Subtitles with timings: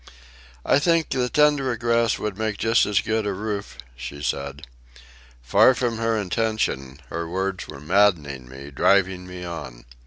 [0.65, 4.65] "I think the tundra grass will make just as good a roof," she said.
[5.43, 9.85] Far from her intention, her words were maddening me, driving me on.